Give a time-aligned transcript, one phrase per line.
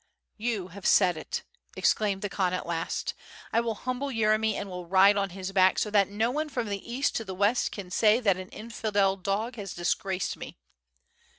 [0.37, 1.43] "You have said it,"
[1.77, 3.13] exclaimed the Khan at last.
[3.53, 6.69] "I will humble Yeremy and will ride on his back so that no one from
[6.69, 10.57] the east to the west can say that an infidel dog has dis graced me."